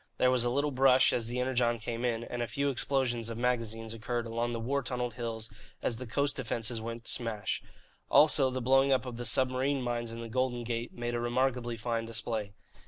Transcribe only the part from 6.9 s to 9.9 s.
to smash. Also, the blowing up of the submarine